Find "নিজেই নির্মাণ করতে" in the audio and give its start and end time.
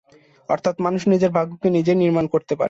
1.69-2.51